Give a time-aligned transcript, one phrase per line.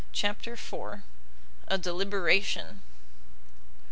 [0.13, 1.03] CHAPTER iv.
[1.67, 2.81] A DELIBERATION.